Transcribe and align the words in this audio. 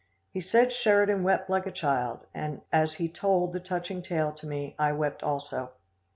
He 0.33 0.41
said 0.41 0.73
Sheridan 0.73 1.21
wept 1.21 1.47
like 1.47 1.67
a 1.67 1.71
child, 1.71 2.25
and 2.33 2.61
as 2.73 2.95
he 2.95 3.07
told 3.07 3.53
the 3.53 3.59
touching 3.59 4.01
tale 4.01 4.31
to 4.31 4.47
me 4.47 4.73
I 4.79 4.93
wept 4.93 5.21
also. 5.21 5.73